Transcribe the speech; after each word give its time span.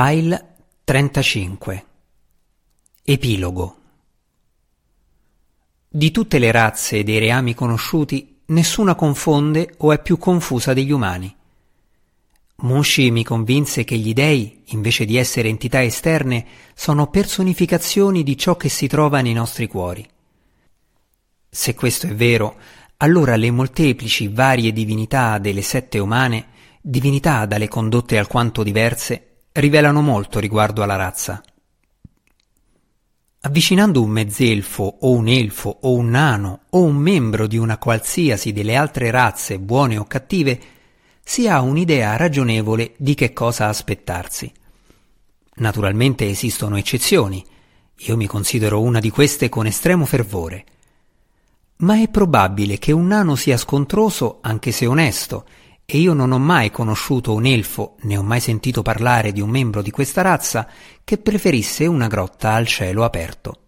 File 0.00 0.54
35 0.84 1.84
Epilogo 3.02 3.76
Di 5.88 6.12
tutte 6.12 6.38
le 6.38 6.52
razze 6.52 7.02
dei 7.02 7.18
reami 7.18 7.52
conosciuti, 7.52 8.42
nessuna 8.46 8.94
confonde 8.94 9.74
o 9.78 9.90
è 9.90 10.00
più 10.00 10.16
confusa 10.16 10.72
degli 10.72 10.92
umani. 10.92 11.34
Mushi 12.58 13.10
mi 13.10 13.24
convinse 13.24 13.82
che 13.82 13.96
gli 13.96 14.12
dei, 14.12 14.62
invece 14.66 15.04
di 15.04 15.16
essere 15.16 15.48
entità 15.48 15.82
esterne, 15.82 16.46
sono 16.74 17.08
personificazioni 17.08 18.22
di 18.22 18.36
ciò 18.36 18.56
che 18.56 18.68
si 18.68 18.86
trova 18.86 19.20
nei 19.20 19.32
nostri 19.32 19.66
cuori. 19.66 20.08
Se 21.50 21.74
questo 21.74 22.06
è 22.06 22.14
vero, 22.14 22.54
allora 22.98 23.34
le 23.34 23.50
molteplici 23.50 24.28
varie 24.28 24.72
divinità 24.72 25.38
delle 25.38 25.62
sette 25.62 25.98
umane, 25.98 26.50
divinità 26.80 27.46
dalle 27.46 27.66
condotte 27.66 28.16
alquanto 28.16 28.62
diverse, 28.62 29.27
rivelano 29.58 30.00
molto 30.00 30.38
riguardo 30.38 30.82
alla 30.82 30.96
razza. 30.96 31.42
Avvicinando 33.40 34.02
un 34.02 34.10
mezzelfo 34.10 34.98
o 35.00 35.10
un 35.10 35.28
elfo 35.28 35.78
o 35.82 35.94
un 35.94 36.10
nano 36.10 36.62
o 36.70 36.82
un 36.82 36.96
membro 36.96 37.46
di 37.46 37.56
una 37.56 37.78
qualsiasi 37.78 38.52
delle 38.52 38.74
altre 38.74 39.10
razze 39.10 39.58
buone 39.58 39.96
o 39.96 40.04
cattive, 40.04 40.60
si 41.22 41.46
ha 41.46 41.60
un'idea 41.60 42.16
ragionevole 42.16 42.94
di 42.96 43.14
che 43.14 43.32
cosa 43.32 43.68
aspettarsi. 43.68 44.52
Naturalmente 45.56 46.28
esistono 46.28 46.76
eccezioni, 46.76 47.44
io 47.96 48.16
mi 48.16 48.26
considero 48.26 48.80
una 48.80 49.00
di 49.00 49.10
queste 49.10 49.48
con 49.48 49.66
estremo 49.66 50.04
fervore. 50.04 50.64
Ma 51.78 52.00
è 52.00 52.08
probabile 52.08 52.78
che 52.78 52.92
un 52.92 53.06
nano 53.06 53.34
sia 53.34 53.56
scontroso 53.56 54.38
anche 54.40 54.72
se 54.72 54.86
onesto 54.86 55.46
e 55.90 55.96
io 55.96 56.12
non 56.12 56.32
ho 56.32 56.38
mai 56.38 56.70
conosciuto 56.70 57.32
un 57.32 57.46
elfo, 57.46 57.96
né 58.02 58.18
ho 58.18 58.22
mai 58.22 58.40
sentito 58.40 58.82
parlare 58.82 59.32
di 59.32 59.40
un 59.40 59.48
membro 59.48 59.80
di 59.80 59.90
questa 59.90 60.20
razza 60.20 60.68
che 61.02 61.16
preferisse 61.16 61.86
una 61.86 62.08
grotta 62.08 62.52
al 62.52 62.66
cielo 62.66 63.04
aperto. 63.04 63.60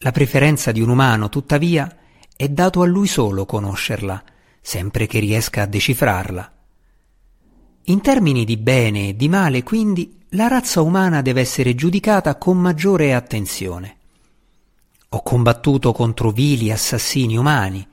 La 0.00 0.12
preferenza 0.12 0.70
di 0.70 0.82
un 0.82 0.90
umano, 0.90 1.30
tuttavia, 1.30 1.96
è 2.36 2.46
dato 2.50 2.82
a 2.82 2.86
lui 2.86 3.06
solo 3.06 3.46
conoscerla, 3.46 4.22
sempre 4.60 5.06
che 5.06 5.18
riesca 5.18 5.62
a 5.62 5.66
decifrarla. 5.66 6.52
In 7.84 8.02
termini 8.02 8.44
di 8.44 8.58
bene 8.58 9.08
e 9.08 9.16
di 9.16 9.30
male, 9.30 9.62
quindi, 9.62 10.14
la 10.32 10.46
razza 10.46 10.82
umana 10.82 11.22
deve 11.22 11.40
essere 11.40 11.74
giudicata 11.74 12.36
con 12.36 12.58
maggiore 12.58 13.14
attenzione. 13.14 13.96
Ho 15.08 15.22
combattuto 15.22 15.92
contro 15.92 16.32
vili 16.32 16.70
assassini 16.70 17.38
umani, 17.38 17.88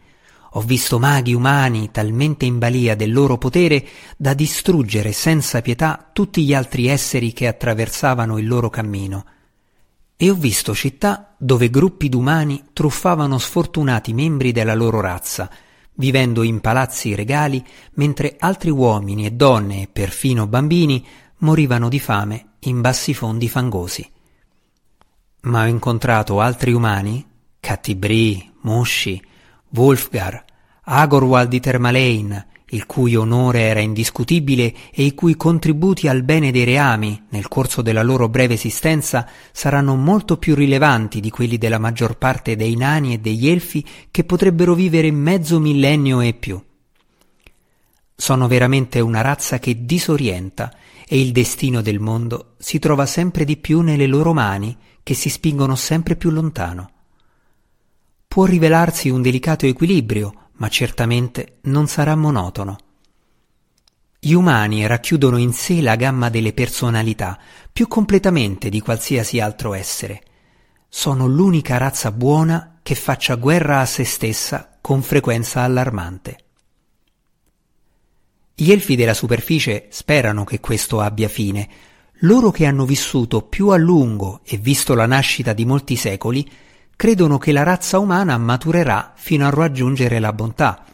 ho 0.57 0.61
visto 0.61 0.99
maghi 0.99 1.33
umani 1.33 1.91
talmente 1.91 2.45
in 2.45 2.59
balia 2.59 2.95
del 2.95 3.11
loro 3.11 3.37
potere 3.37 3.85
da 4.15 4.33
distruggere 4.33 5.11
senza 5.11 5.61
pietà 5.61 6.09
tutti 6.13 6.45
gli 6.45 6.53
altri 6.53 6.87
esseri 6.87 7.33
che 7.33 7.47
attraversavano 7.47 8.37
il 8.37 8.47
loro 8.47 8.69
cammino. 8.69 9.25
E 10.15 10.29
ho 10.29 10.33
visto 10.33 10.73
città 10.73 11.35
dove 11.37 11.69
gruppi 11.69 12.07
d'umani 12.07 12.67
truffavano 12.71 13.37
sfortunati 13.37 14.13
membri 14.13 14.53
della 14.53 14.75
loro 14.75 15.01
razza, 15.01 15.51
vivendo 15.95 16.41
in 16.41 16.61
palazzi 16.61 17.15
regali, 17.15 17.61
mentre 17.95 18.37
altri 18.39 18.69
uomini 18.69 19.25
e 19.25 19.31
donne 19.31 19.81
e 19.81 19.89
perfino 19.91 20.47
bambini 20.47 21.05
morivano 21.39 21.89
di 21.89 21.99
fame 21.99 22.51
in 22.59 22.79
bassi 22.79 23.13
fondi 23.13 23.49
fangosi. 23.49 24.09
Ma 25.41 25.63
ho 25.63 25.67
incontrato 25.67 26.39
altri 26.39 26.71
umani, 26.71 27.27
Cattibri, 27.59 28.53
Mosci, 28.61 29.21
Wolfgar, 29.75 30.43
Agorwald 30.83 31.49
di 31.49 31.59
Termalein, 31.59 32.45
il 32.69 32.85
cui 32.85 33.15
onore 33.15 33.61
era 33.61 33.79
indiscutibile 33.79 34.73
e 34.91 35.03
i 35.03 35.13
cui 35.13 35.35
contributi 35.35 36.07
al 36.07 36.23
bene 36.23 36.51
dei 36.51 36.63
reami 36.63 37.25
nel 37.29 37.47
corso 37.47 37.81
della 37.81 38.01
loro 38.01 38.27
breve 38.27 38.55
esistenza 38.55 39.27
saranno 39.51 39.95
molto 39.95 40.37
più 40.37 40.55
rilevanti 40.55 41.19
di 41.19 41.29
quelli 41.29 41.57
della 41.57 41.79
maggior 41.79 42.17
parte 42.17 42.55
dei 42.55 42.75
nani 42.75 43.13
e 43.13 43.19
degli 43.19 43.47
elfi 43.47 43.85
che 44.09 44.23
potrebbero 44.23 44.73
vivere 44.73 45.11
mezzo 45.11 45.59
millennio 45.59 46.21
e 46.21 46.33
più. 46.33 46.61
Sono 48.17 48.47
veramente 48.47 48.99
una 48.99 49.21
razza 49.21 49.59
che 49.59 49.85
disorienta 49.85 50.73
e 51.07 51.19
il 51.19 51.31
destino 51.31 51.81
del 51.81 51.99
mondo 51.99 52.55
si 52.57 52.79
trova 52.79 53.05
sempre 53.05 53.45
di 53.45 53.57
più 53.57 53.81
nelle 53.81 54.07
loro 54.07 54.33
mani 54.33 54.75
che 55.03 55.13
si 55.13 55.29
spingono 55.29 55.75
sempre 55.75 56.15
più 56.15 56.31
lontano. 56.31 56.89
Può 58.35 58.43
rivelarsi 58.43 59.07
un 59.07 59.21
delicato 59.21 59.65
equilibrio 59.65 60.49
ma 60.57 60.67
certamente 60.67 61.59
non 61.61 61.87
sarà 61.87 62.17
monotono. 62.17 62.77
Gli 64.19 64.33
umani 64.33 64.85
racchiudono 64.85 65.37
in 65.37 65.53
sé 65.53 65.79
la 65.79 65.95
gamma 65.95 66.27
delle 66.29 66.51
personalità 66.51 67.39
più 67.71 67.87
completamente 67.87 68.67
di 68.67 68.81
qualsiasi 68.81 69.39
altro 69.39 69.73
essere. 69.73 70.21
Sono 70.89 71.27
l'unica 71.27 71.77
razza 71.77 72.11
buona 72.11 72.79
che 72.83 72.93
faccia 72.95 73.35
guerra 73.35 73.79
a 73.79 73.85
se 73.85 74.03
stessa 74.03 74.79
con 74.81 75.01
frequenza 75.01 75.61
allarmante. 75.61 76.37
Gli 78.53 78.69
elfi 78.69 78.97
della 78.97 79.13
superficie 79.13 79.87
sperano 79.91 80.43
che 80.43 80.59
questo 80.59 80.99
abbia 80.99 81.29
fine. 81.29 81.69
Loro 82.19 82.51
che 82.51 82.65
hanno 82.65 82.83
vissuto 82.83 83.43
più 83.43 83.69
a 83.69 83.77
lungo 83.77 84.41
e 84.43 84.57
visto 84.57 84.93
la 84.93 85.05
nascita 85.05 85.53
di 85.53 85.63
molti 85.63 85.95
secoli 85.95 86.45
credono 86.95 87.37
che 87.37 87.51
la 87.51 87.63
razza 87.63 87.99
umana 87.99 88.37
maturerà 88.37 89.13
fino 89.15 89.45
a 89.45 89.49
raggiungere 89.49 90.19
la 90.19 90.33
bontà, 90.33 90.85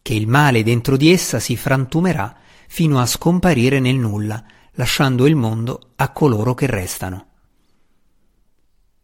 che 0.00 0.14
il 0.14 0.26
male 0.26 0.62
dentro 0.62 0.96
di 0.96 1.10
essa 1.10 1.38
si 1.38 1.56
frantumerà 1.56 2.36
fino 2.68 3.00
a 3.00 3.06
scomparire 3.06 3.80
nel 3.80 3.96
nulla, 3.96 4.42
lasciando 4.72 5.26
il 5.26 5.36
mondo 5.36 5.90
a 5.96 6.10
coloro 6.10 6.54
che 6.54 6.66
restano. 6.66 7.26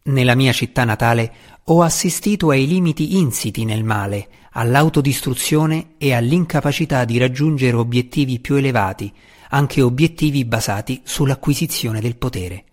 Nella 0.03 0.35
mia 0.35 0.51
città 0.53 0.85
natale 0.85 1.31
ho 1.65 1.83
assistito 1.83 2.49
ai 2.49 2.65
limiti 2.65 3.17
insiti 3.17 3.63
nel 3.65 3.83
male, 3.83 4.29
all'autodistruzione 4.53 5.91
e 5.97 6.13
all'incapacità 6.13 7.05
di 7.05 7.19
raggiungere 7.19 7.75
obiettivi 7.77 8.39
più 8.39 8.55
elevati, 8.55 9.13
anche 9.49 9.81
obiettivi 9.81 10.45
basati 10.45 11.01
sull'acquisizione 11.03 12.01
del 12.01 12.15
potere. 12.15 12.63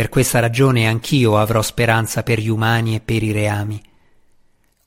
Per 0.00 0.08
questa 0.08 0.40
ragione 0.40 0.86
anch'io 0.88 1.36
avrò 1.36 1.60
speranza 1.60 2.22
per 2.22 2.40
gli 2.40 2.48
umani 2.48 2.94
e 2.94 3.00
per 3.00 3.22
i 3.22 3.32
reami. 3.32 3.82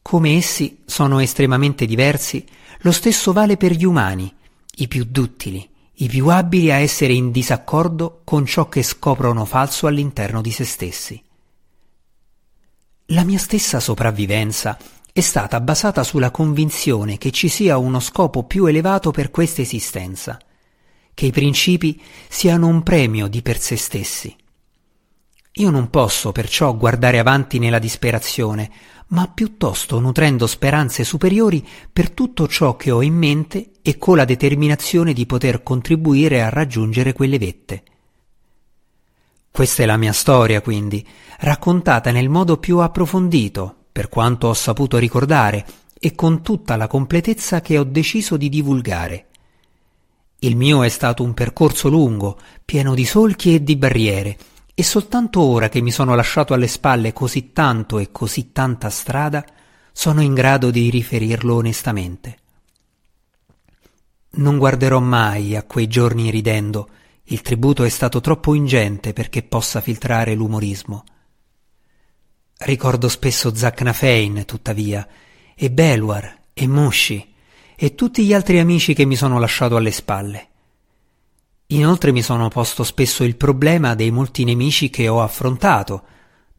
Come 0.02 0.36
essi 0.38 0.80
sono 0.86 1.20
estremamente 1.20 1.86
diversi, 1.86 2.44
lo 2.80 2.92
stesso 2.92 3.32
vale 3.32 3.56
per 3.56 3.74
gli 3.74 3.86
umani, 3.86 4.34
i 4.78 4.88
più 4.88 5.06
duttili, 5.08 5.70
i 5.98 6.08
più 6.08 6.30
abili 6.30 6.72
a 6.72 6.78
essere 6.78 7.14
in 7.14 7.30
disaccordo 7.30 8.22
con 8.24 8.48
ciò 8.48 8.68
che 8.70 8.82
scoprono 8.82 9.46
falso 9.46 9.86
all'interno 9.86 10.42
di 10.42 10.50
se 10.50 10.66
stessi. 10.66 11.24
La 13.10 13.24
mia 13.24 13.38
stessa 13.38 13.80
sopravvivenza 13.80 14.80
è 15.14 15.22
stata 15.22 15.62
basata 15.62 16.02
sulla 16.02 16.32
convinzione 16.32 17.20
che 17.20 17.30
ci 17.30 17.50
sia 17.50 17.78
uno 17.78 18.00
scopo 18.00 18.46
più 18.46 18.66
elevato 18.66 19.12
per 19.12 19.30
questa 19.30 19.62
esistenza, 19.62 20.40
che 21.14 21.28
i 21.28 21.32
principi 21.32 22.02
siano 22.28 22.66
un 22.66 22.82
premio 22.82 23.28
di 23.28 23.44
per 23.44 23.60
se 23.60 23.76
stessi 23.76 24.38
io 25.58 25.70
non 25.70 25.92
posso 25.92 26.32
perciò 26.32 26.76
guardare 26.76 27.20
avanti 27.20 27.60
nella 27.60 27.78
disperazione, 27.78 28.72
ma 29.10 29.28
piuttosto 29.28 30.00
nutrendo 30.00 30.48
speranze 30.48 31.04
superiori 31.04 31.64
per 31.92 32.10
tutto 32.10 32.48
ciò 32.48 32.76
che 32.76 32.90
ho 32.90 33.04
in 33.04 33.14
mente 33.14 33.74
e 33.84 34.00
con 34.00 34.18
la 34.18 34.26
determinazione 34.26 35.14
di 35.14 35.28
poter 35.28 35.62
contribuire 35.62 36.42
a 36.42 36.50
raggiungere 36.50 37.14
quelle 37.14 37.38
vette. 37.38 37.84
Questa 39.52 39.84
è 39.84 39.86
la 39.86 39.98
mia 39.98 40.14
storia, 40.14 40.62
quindi, 40.62 41.06
raccontata 41.42 42.10
nel 42.10 42.30
modo 42.30 42.58
più 42.58 42.80
approfondito, 42.80 43.76
per 43.92 44.10
quanto 44.10 44.48
ho 44.48 44.54
saputo 44.56 44.98
ricordare, 44.98 45.64
e 46.00 46.16
con 46.16 46.42
tutta 46.42 46.76
la 46.76 46.88
completezza 46.88 47.62
che 47.62 47.78
ho 47.78 47.84
deciso 47.84 48.38
di 48.38 48.50
divulgare. 48.50 49.28
Il 50.40 50.56
mio 50.56 50.82
è 50.82 50.90
stato 50.90 51.22
un 51.22 51.36
percorso 51.36 51.90
lungo, 51.90 52.40
pieno 52.66 52.96
di 52.96 53.06
solchi 53.06 53.54
e 53.54 53.64
di 53.64 53.76
barriere, 53.76 54.38
e 54.76 54.84
soltanto 54.84 55.42
ora 55.42 55.70
che 55.70 55.82
mi 55.82 55.92
sono 55.92 56.16
lasciato 56.16 56.54
alle 56.54 56.68
spalle 56.68 57.14
così 57.14 57.52
tanto 57.52 58.00
e 58.00 58.12
così 58.12 58.52
tanta 58.52 58.90
strada, 58.90 59.46
sono 59.92 60.22
in 60.22 60.34
grado 60.34 60.72
di 60.72 60.90
riferirlo 60.90 61.56
onestamente. 61.56 62.38
Non 64.36 64.58
guarderò 64.58 65.00
mai 65.00 65.56
a 65.56 65.64
quei 65.64 65.88
giorni 65.88 66.32
ridendo, 66.32 66.90
il 67.26 67.42
tributo 67.42 67.84
è 67.84 67.90
stato 67.90 68.20
troppo 68.20 68.56
ingente 68.56 69.14
perché 69.14 69.44
possa 69.44 69.80
filtrare 69.80 70.34
l'umorismo. 70.34 71.04
Ricordo 72.58 73.10
spesso 73.10 73.54
Zacnafein, 73.54 74.44
tuttavia, 74.46 75.08
e 75.56 75.70
Belwar, 75.70 76.40
e 76.52 76.68
Mushi, 76.68 77.34
e 77.76 77.94
tutti 77.94 78.26
gli 78.26 78.34
altri 78.34 78.60
amici 78.60 78.94
che 78.94 79.06
mi 79.06 79.16
sono 79.16 79.38
lasciato 79.38 79.76
alle 79.76 79.92
spalle. 79.92 80.48
Inoltre 81.68 82.12
mi 82.12 82.22
sono 82.22 82.50
posto 82.50 82.84
spesso 82.84 83.24
il 83.24 83.36
problema 83.36 83.96
dei 83.96 84.12
molti 84.12 84.44
nemici 84.44 84.90
che 84.90 85.08
ho 85.08 85.22
affrontato, 85.22 86.04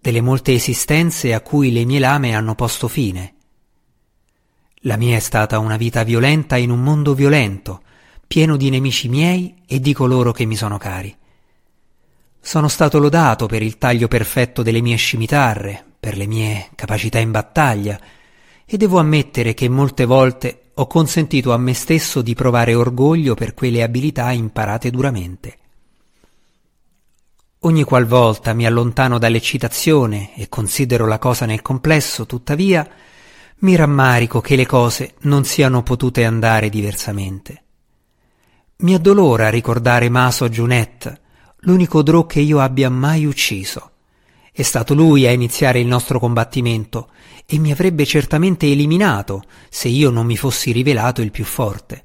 delle 0.01 0.21
molte 0.21 0.53
esistenze 0.53 1.33
a 1.33 1.41
cui 1.41 1.73
le 1.73 1.85
mie 1.85 1.99
lame 1.99 2.35
hanno 2.35 2.55
posto 2.55 2.89
fine. 2.89 3.35
La 4.87 4.97
mia 4.97 5.17
è 5.17 5.21
stata 5.21 5.59
una 5.59 5.77
vita 5.77 6.03
violenta 6.03 6.56
in 6.56 6.71
un 6.71 6.83
mondo 6.83 7.15
violento, 7.15 7.83
pieno 8.27 8.56
di 8.56 8.69
nemici 8.69 9.09
miei 9.09 9.62
e 9.67 9.81
di 9.81 9.93
coloro 9.93 10.33
che 10.33 10.45
mi 10.45 10.56
sono 10.56 10.77
cari. 10.77 11.17
Sono 12.41 12.69
stato 12.69 12.99
lodato 12.99 13.47
per 13.47 13.62
il 13.62 13.79
taglio 13.79 14.09
perfetto 14.09 14.62
delle 14.62 14.83
mie 14.83 14.97
scimitarre, 14.97 15.83
per 15.99 16.19
le 16.19 16.27
mie 16.27 16.69
capacità 16.75 17.19
in 17.19 17.31
battaglia, 17.31 17.99
e 18.67 18.77
devo 18.77 18.99
ammettere 18.99 19.55
che 19.55 19.69
molte 19.71 20.05
volte 20.05 20.63
ho 20.76 20.87
consentito 20.87 21.53
a 21.53 21.56
me 21.56 21.73
stesso 21.73 22.21
di 22.21 22.35
provare 22.35 22.75
orgoglio 22.75 23.35
per 23.35 23.55
quelle 23.55 23.82
abilità 23.82 24.32
imparate 24.32 24.91
duramente. 24.91 25.59
Ogni 27.61 27.85
qualvolta 27.85 28.53
mi 28.53 28.67
allontano 28.67 29.19
dall'eccitazione 29.19 30.35
e 30.37 30.49
considero 30.49 31.06
la 31.06 31.19
cosa 31.19 31.47
nel 31.47 31.62
complesso, 31.62 32.26
tuttavia, 32.26 32.87
mi 33.59 33.76
rammarico 33.76 34.41
che 34.41 34.56
le 34.56 34.67
cose 34.67 35.15
non 35.21 35.44
siano 35.44 35.82
potute 35.82 36.25
andare 36.25 36.69
diversamente. 36.69 37.62
Mi 38.79 38.94
addolora 38.94 39.49
ricordare 39.49 40.09
Maso 40.11 40.49
Giunet, 40.49 41.20
l'unico 41.61 42.03
drò 42.03 42.27
che 42.27 42.41
io 42.41 42.59
abbia 42.59 42.91
mai 42.91 43.25
ucciso. 43.25 43.93
È 44.56 44.62
stato 44.62 44.95
lui 44.95 45.27
a 45.27 45.33
iniziare 45.33 45.81
il 45.81 45.89
nostro 45.89 46.21
combattimento 46.21 47.09
e 47.45 47.59
mi 47.59 47.73
avrebbe 47.73 48.06
certamente 48.06 48.71
eliminato 48.71 49.43
se 49.69 49.89
io 49.89 50.11
non 50.11 50.27
mi 50.27 50.37
fossi 50.37 50.71
rivelato 50.71 51.23
il 51.23 51.33
più 51.33 51.45
forte. 51.45 52.05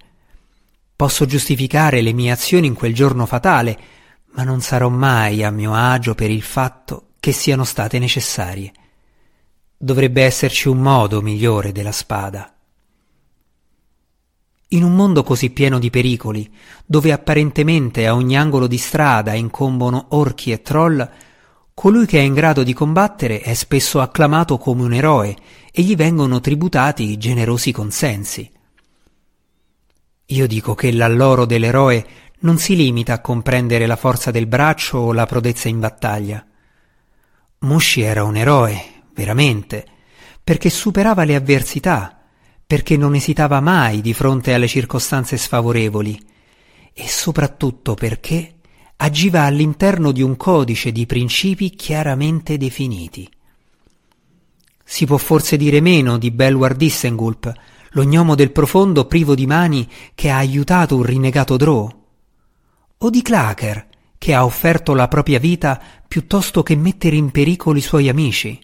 Posso 0.95 1.27
giustificare 1.27 2.01
le 2.01 2.11
mie 2.11 2.31
azioni 2.31 2.65
in 2.65 2.73
quel 2.73 2.95
giorno 2.95 3.27
fatale, 3.27 3.79
ma 4.31 4.41
non 4.41 4.61
sarò 4.61 4.89
mai 4.89 5.43
a 5.43 5.51
mio 5.51 5.75
agio 5.75 6.15
per 6.15 6.31
il 6.31 6.41
fatto 6.41 7.09
che 7.19 7.33
siano 7.33 7.63
state 7.65 7.99
necessarie. 7.99 8.71
Dovrebbe 9.77 10.23
esserci 10.23 10.69
un 10.69 10.79
modo 10.79 11.21
migliore 11.21 11.71
della 11.71 11.91
spada. 11.91 12.51
In 14.69 14.83
un 14.83 14.95
mondo 14.95 15.21
così 15.21 15.51
pieno 15.51 15.77
di 15.77 15.91
pericoli, 15.91 16.51
dove 16.83 17.11
apparentemente 17.11 18.07
a 18.07 18.15
ogni 18.15 18.35
angolo 18.35 18.65
di 18.65 18.79
strada 18.79 19.35
incombono 19.35 20.07
orchi 20.09 20.51
e 20.51 20.63
troll, 20.63 21.07
colui 21.79 22.05
che 22.05 22.19
è 22.19 22.23
in 22.23 22.33
grado 22.33 22.63
di 22.63 22.73
combattere 22.73 23.39
è 23.39 23.53
spesso 23.53 24.01
acclamato 24.01 24.57
come 24.57 24.83
un 24.83 24.91
eroe 24.91 25.33
e 25.71 25.81
gli 25.81 25.95
vengono 25.95 26.41
tributati 26.41 27.17
generosi 27.17 27.71
consensi. 27.71 28.51
Io 30.25 30.45
dico 30.45 30.75
che 30.75 30.91
l'alloro 30.91 31.45
dell'eroe 31.45 32.05
non 32.39 32.57
si 32.57 32.75
limita 32.75 33.13
a 33.13 33.21
comprendere 33.21 33.85
la 33.85 33.95
forza 33.95 34.29
del 34.29 34.45
braccio 34.45 34.97
o 34.97 35.13
la 35.13 35.25
prodezza 35.25 35.69
in 35.69 35.79
battaglia. 35.79 36.45
Mushi 37.59 38.01
era 38.01 38.25
un 38.25 38.35
eroe, 38.35 39.03
veramente, 39.13 39.85
perché 40.43 40.69
superava 40.69 41.23
le 41.23 41.35
avversità, 41.35 42.25
perché 42.67 42.97
non 42.97 43.15
esitava 43.15 43.61
mai 43.61 44.01
di 44.01 44.13
fronte 44.13 44.53
alle 44.53 44.67
circostanze 44.67 45.37
sfavorevoli 45.37 46.21
e 46.93 47.07
soprattutto 47.07 47.93
perché 47.93 48.58
agiva 49.01 49.43
all'interno 49.43 50.11
di 50.11 50.21
un 50.21 50.35
codice 50.35 50.91
di 50.91 51.05
principi 51.05 51.69
chiaramente 51.69 52.57
definiti. 52.57 53.29
Si 54.83 55.05
può 55.05 55.17
forse 55.17 55.55
dire 55.55 55.79
meno 55.79 56.17
di 56.17 56.31
Belwar 56.31 56.75
Dissengulp, 56.75 57.51
lo 57.91 58.03
gnomo 58.03 58.35
del 58.35 58.51
profondo 58.51 59.05
privo 59.05 59.35
di 59.35 59.45
mani 59.45 59.89
che 60.13 60.29
ha 60.29 60.37
aiutato 60.37 60.97
un 60.97 61.03
rinnegato 61.03 61.55
Drow? 61.55 62.03
O 62.97 63.09
di 63.09 63.21
Clacker, 63.21 63.87
che 64.17 64.33
ha 64.33 64.43
offerto 64.43 64.93
la 64.93 65.07
propria 65.07 65.39
vita 65.39 65.81
piuttosto 66.05 66.61
che 66.61 66.75
mettere 66.75 67.15
in 67.15 67.31
pericolo 67.31 67.77
i 67.77 67.81
suoi 67.81 68.09
amici? 68.09 68.59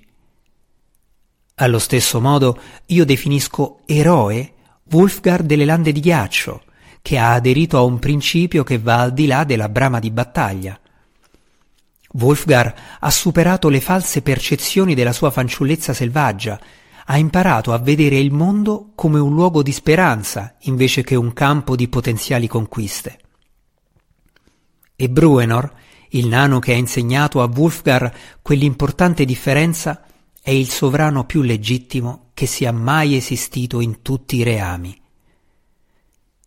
Allo 1.56 1.80
stesso 1.80 2.20
modo 2.20 2.60
io 2.88 3.06
definisco 3.06 3.80
eroe 3.86 4.54
Wolfgar 4.92 5.44
delle 5.44 5.64
lande 5.64 5.94
di 5.94 6.02
ghiaccio, 6.02 6.65
che 7.06 7.20
ha 7.20 7.34
aderito 7.34 7.78
a 7.78 7.84
un 7.84 8.00
principio 8.00 8.64
che 8.64 8.80
va 8.80 9.02
al 9.02 9.14
di 9.14 9.28
là 9.28 9.44
della 9.44 9.70
brama 9.70 10.00
di 10.00 10.10
battaglia. 10.10 10.80
Wolfgar 12.14 12.98
ha 13.00 13.12
superato 13.12 13.70
le 13.70 13.80
false 13.80 14.24
percezioni 14.24 14.96
della 14.96 15.14
sua 15.14 15.30
fanciullezza 15.30 15.94
selvaggia, 15.94 16.60
ha 17.06 17.18
imparato 17.20 17.74
a 17.74 17.78
vedere 17.78 18.18
il 18.18 18.32
mondo 18.32 18.94
come 18.96 19.20
un 19.20 19.36
luogo 19.36 19.62
di 19.62 19.72
speranza 19.72 20.56
invece 20.62 21.04
che 21.04 21.14
un 21.14 21.32
campo 21.32 21.76
di 21.76 21.88
potenziali 21.90 22.48
conquiste. 22.48 23.20
E 24.96 25.08
Bruenor, 25.08 25.72
il 26.10 26.26
nano 26.26 26.58
che 26.58 26.74
ha 26.74 26.76
insegnato 26.76 27.40
a 27.44 27.52
Wolfgar 27.54 28.12
quell'importante 28.42 29.26
differenza, 29.26 30.04
è 30.42 30.50
il 30.50 30.72
sovrano 30.72 31.24
più 31.26 31.44
legittimo 31.44 32.32
che 32.34 32.48
sia 32.48 32.72
mai 32.72 33.16
esistito 33.16 33.80
in 33.80 34.02
tutti 34.02 34.38
i 34.38 34.44
reami. 34.44 35.04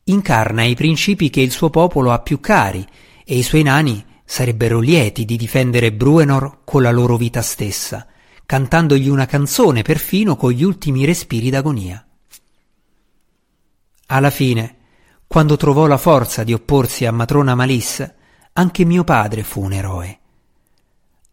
Incarna 0.08 0.64
i 0.64 0.74
principi 0.74 1.28
che 1.28 1.40
il 1.40 1.50
suo 1.50 1.68
popolo 1.68 2.12
ha 2.12 2.20
più 2.20 2.40
cari 2.40 2.86
e 3.24 3.36
i 3.36 3.42
suoi 3.42 3.62
nani 3.62 4.04
sarebbero 4.24 4.80
lieti 4.80 5.24
di 5.24 5.36
difendere 5.36 5.92
Bruenor 5.92 6.60
con 6.64 6.82
la 6.82 6.90
loro 6.90 7.16
vita 7.16 7.42
stessa, 7.42 8.06
cantandogli 8.46 9.08
una 9.08 9.26
canzone 9.26 9.82
perfino 9.82 10.36
con 10.36 10.52
gli 10.52 10.62
ultimi 10.62 11.04
respiri 11.04 11.50
d'agonia. 11.50 12.02
Alla 14.06 14.30
fine, 14.30 14.76
quando 15.26 15.58
trovò 15.58 15.86
la 15.86 15.98
forza 15.98 16.42
di 16.42 16.54
opporsi 16.54 17.04
a 17.04 17.12
matrona 17.12 17.54
Malisse, 17.54 18.14
anche 18.54 18.84
mio 18.86 19.04
padre 19.04 19.42
fu 19.42 19.62
un 19.62 19.74
eroe. 19.74 20.18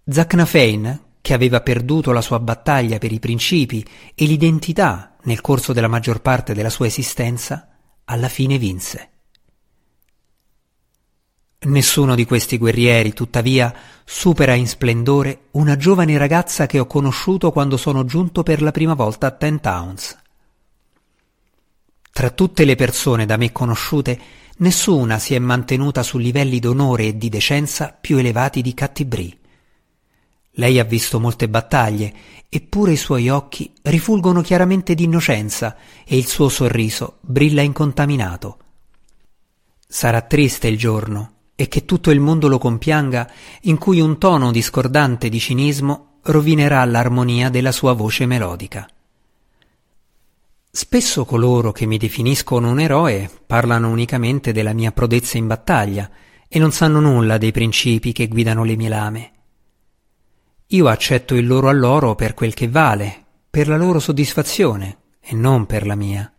Zacnafein, 0.06 1.02
che 1.22 1.34
aveva 1.34 1.62
perduto 1.62 2.12
la 2.12 2.22
sua 2.22 2.40
battaglia 2.40 2.98
per 2.98 3.14
i 3.14 3.20
principi 3.20 3.86
e 4.14 4.26
l'identità 4.26 5.16
nel 5.24 5.40
corso 5.40 5.72
della 5.72 5.88
maggior 5.88 6.22
parte 6.22 6.54
della 6.54 6.70
sua 6.70 6.88
esistenza, 6.88 7.75
alla 8.06 8.30
fine 8.30 8.58
vinse. 8.58 9.10
Nessuno 11.66 12.14
di 12.14 12.26
questi 12.26 12.58
guerrieri, 12.58 13.14
tuttavia, 13.14 13.74
supera 14.04 14.54
in 14.54 14.68
splendore 14.68 15.48
una 15.52 15.76
giovane 15.78 16.18
ragazza 16.18 16.68
che 16.68 16.80
ho 16.80 16.86
conosciuto 16.86 17.52
quando 17.52 17.76
sono 17.76 18.06
giunto 18.06 18.44
per 18.44 18.62
la 18.62 18.72
prima 18.72 18.94
volta 18.94 19.28
a 19.28 19.32
Ten 19.32 19.60
Towns. 19.60 20.18
Tra 22.12 22.30
tutte 22.30 22.66
le 22.66 22.76
persone 22.76 23.26
da 23.26 23.36
me 23.36 23.52
conosciute, 23.52 24.20
nessuna 24.58 25.18
si 25.18 25.34
è 25.34 25.40
mantenuta 25.40 26.04
su 26.04 26.18
livelli 26.20 26.60
d'onore 26.60 27.08
e 27.08 27.18
di 27.18 27.30
decenza 27.30 27.98
più 28.00 28.18
elevati 28.18 28.62
di 28.62 28.74
Cattibrì. 28.74 29.40
Lei 30.56 30.80
ha 30.80 30.84
visto 30.84 31.20
molte 31.20 31.50
battaglie, 31.50 32.14
eppure 32.50 32.94
i 32.94 32.98
suoi 32.98 33.30
occhi 33.30 33.72
rifulgono 33.82 34.42
chiaramente 34.42 34.96
d'innocenza 34.96 35.76
e 36.06 36.18
il 36.18 36.26
suo 36.26 36.48
sorriso 36.48 37.18
brilla 37.22 37.62
incontaminato. 37.62 38.58
Sarà 39.88 40.22
triste 40.22 40.68
il 40.68 40.78
giorno 40.78 41.32
e 41.56 41.68
che 41.68 41.86
tutto 41.86 42.12
il 42.12 42.20
mondo 42.20 42.48
lo 42.48 42.58
compianga 42.58 43.30
in 43.64 43.78
cui 43.78 44.00
un 44.00 44.18
tono 44.18 44.52
discordante 44.52 45.30
di 45.30 45.40
cinismo 45.40 46.20
rovinerà 46.24 46.84
l'armonia 46.86 47.50
della 47.50 47.72
sua 47.72 47.94
voce 47.94 48.26
melodica. 48.26 48.88
Spesso 50.72 51.24
coloro 51.24 51.72
che 51.72 51.86
mi 51.86 51.98
definiscono 51.98 52.70
un 52.70 52.80
eroe 52.80 53.30
parlano 53.46 53.90
unicamente 53.90 54.52
della 54.52 54.74
mia 54.74 54.92
prodezza 54.92 55.38
in 55.38 55.48
battaglia 55.48 56.10
e 56.48 56.60
non 56.60 56.72
sanno 56.72 57.00
nulla 57.00 57.38
dei 57.38 57.52
principi 57.52 58.12
che 58.12 58.28
guidano 58.28 58.64
le 58.64 58.76
mie 58.76 58.90
lame. 58.90 59.35
Io 60.70 60.88
accetto 60.88 61.36
il 61.36 61.46
loro 61.46 61.70
alloro 61.70 62.16
per 62.16 62.34
quel 62.34 62.54
che 62.54 62.68
vale, 62.68 63.24
per 63.50 63.68
la 63.68 63.78
loro 63.78 64.00
soddisfazione 64.00 64.98
e 65.20 65.36
non 65.36 65.68
per 65.68 65.86
la 65.86 65.96
mia. 65.96 66.32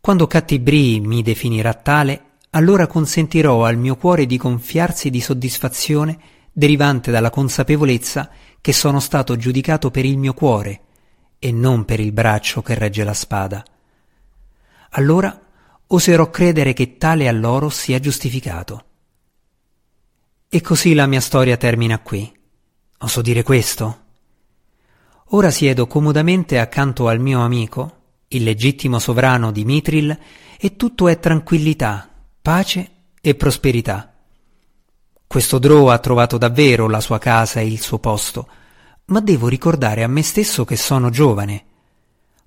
Quando 0.00 0.26
Cattibri 0.26 1.00
mi 1.00 1.22
definirà 1.22 1.72
tale, 1.72 2.36
allora 2.50 2.86
consentirò 2.86 3.64
al 3.64 3.76
mio 3.76 3.96
cuore 3.96 4.26
di 4.26 4.36
gonfiarsi 4.36 5.10
di 5.10 5.20
soddisfazione 5.20 6.18
derivante 6.52 7.10
dalla 7.10 7.30
consapevolezza 7.30 8.30
che 8.60 8.72
sono 8.72 9.00
stato 9.00 9.36
giudicato 9.36 9.90
per 9.90 10.04
il 10.04 10.18
mio 10.18 10.34
cuore 10.34 10.80
e 11.38 11.52
non 11.52 11.84
per 11.84 12.00
il 12.00 12.12
braccio 12.12 12.62
che 12.62 12.74
regge 12.74 13.02
la 13.02 13.14
spada. 13.14 13.64
Allora 14.90 15.38
oserò 15.86 16.30
credere 16.30 16.72
che 16.72 16.96
tale 16.98 17.28
alloro 17.28 17.68
sia 17.70 17.98
giustificato. 17.98 18.84
E 20.48 20.60
così 20.60 20.94
la 20.94 21.06
mia 21.06 21.20
storia 21.20 21.56
termina 21.56 21.98
qui. 21.98 22.32
Oso 22.98 23.20
dire 23.20 23.42
questo? 23.42 24.04
Ora 25.30 25.50
siedo 25.50 25.86
comodamente 25.86 26.58
accanto 26.58 27.08
al 27.08 27.20
mio 27.20 27.40
amico, 27.40 27.94
il 28.28 28.42
legittimo 28.42 28.98
sovrano 28.98 29.52
di 29.52 29.64
Mitril, 29.64 30.18
e 30.58 30.76
tutto 30.76 31.08
è 31.08 31.18
tranquillità, 31.18 32.08
pace 32.40 32.90
e 33.20 33.34
prosperità. 33.34 34.14
Questo 35.26 35.58
Drow 35.58 35.88
ha 35.88 35.98
trovato 35.98 36.38
davvero 36.38 36.88
la 36.88 37.00
sua 37.00 37.18
casa 37.18 37.60
e 37.60 37.66
il 37.66 37.80
suo 37.80 37.98
posto, 37.98 38.48
ma 39.06 39.20
devo 39.20 39.48
ricordare 39.48 40.02
a 40.02 40.08
me 40.08 40.22
stesso 40.22 40.64
che 40.64 40.76
sono 40.76 41.10
giovane. 41.10 41.64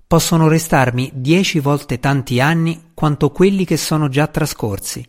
Possono 0.06 0.48
restarmi 0.48 1.12
dieci 1.14 1.60
volte 1.60 2.00
tanti 2.00 2.40
anni 2.40 2.90
quanto 2.94 3.30
quelli 3.30 3.64
che 3.64 3.76
sono 3.76 4.08
già 4.08 4.26
trascorsi. 4.26 5.06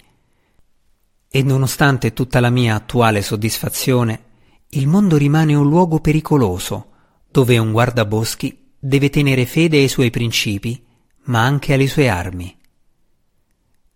E 1.27 1.41
nonostante 1.41 2.13
tutta 2.13 2.39
la 2.39 2.51
mia 2.51 2.75
attuale 2.75 3.24
soddisfazione, 3.24 4.29
il 4.73 4.87
mondo 4.87 5.17
rimane 5.17 5.53
un 5.53 5.67
luogo 5.67 5.99
pericoloso, 5.99 6.91
dove 7.29 7.57
un 7.57 7.71
guardaboschi 7.71 8.73
deve 8.79 9.09
tenere 9.09 9.45
fede 9.45 9.77
ai 9.77 9.87
suoi 9.87 10.09
principi, 10.09 10.85
ma 11.23 11.43
anche 11.43 11.73
alle 11.73 11.87
sue 11.87 12.07
armi. 12.07 12.57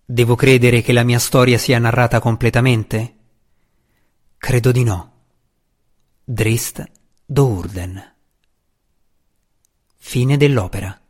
Devo 0.04 0.36
credere 0.36 0.82
che 0.82 0.94
la 0.94 1.04
mia 1.04 1.20
storia 1.20 1.58
sia 1.58 1.80
narrata 1.80 2.20
completamente? 2.20 3.16
Credo 4.38 4.72
di 4.72 4.84
no. 4.84 5.12
Drist 6.24 6.84
Dourden. 7.26 8.14
Fine 9.98 10.38
dell'opera. 10.38 11.05